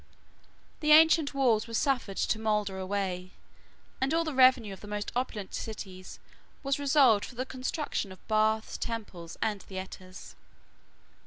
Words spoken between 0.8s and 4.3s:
ancient walls were suffered to moulder away, and all